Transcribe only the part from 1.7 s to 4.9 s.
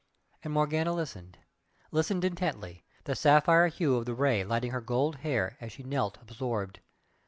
listened intently, the sapphire hue of the Ray lighting her